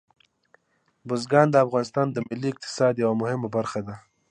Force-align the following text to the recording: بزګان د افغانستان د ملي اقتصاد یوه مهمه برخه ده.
بزګان 1.07 1.47
د 1.51 1.55
افغانستان 1.65 2.07
د 2.11 2.17
ملي 2.27 2.47
اقتصاد 2.51 2.93
یوه 3.03 3.15
مهمه 3.21 3.47
برخه 3.55 3.79
ده. 3.87 3.95